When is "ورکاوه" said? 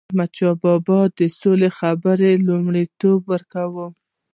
3.33-3.85